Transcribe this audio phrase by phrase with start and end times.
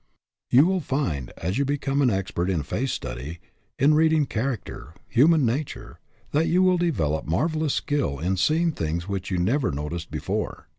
[0.49, 3.39] You will find, as you become an expert in face study,
[3.77, 5.99] in reading character, human nature,
[6.31, 10.65] that you will develop marvelous skill in see ing things which you never noticed before.